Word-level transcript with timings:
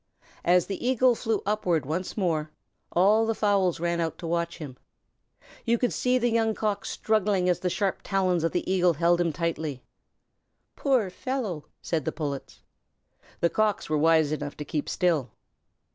As 0.43 0.65
the 0.65 0.83
Eagle 0.83 1.13
flew 1.13 1.43
upward 1.45 1.85
once 1.85 2.17
more, 2.17 2.49
all 2.91 3.27
the 3.27 3.35
fowls 3.35 3.79
ran 3.79 3.99
out 3.99 4.17
to 4.17 4.25
watch 4.25 4.57
him. 4.57 4.75
They 5.67 5.77
could 5.77 5.93
see 5.93 6.17
the 6.17 6.31
Young 6.31 6.55
Cock 6.55 6.85
struggling 6.85 7.47
as 7.47 7.59
the 7.59 7.69
sharp 7.69 7.99
talons 8.03 8.43
of 8.43 8.51
the 8.51 8.67
Eagle 8.71 8.93
held 8.95 9.21
him 9.21 9.31
tightly. 9.31 9.83
"Poor 10.75 11.11
fellow!" 11.11 11.65
said 11.83 12.05
the 12.05 12.11
Pullets. 12.11 12.63
The 13.41 13.51
Cocks 13.51 13.91
were 13.91 13.97
wise 13.99 14.31
enough 14.31 14.57
to 14.57 14.65
keep 14.65 14.89
still. 14.89 15.33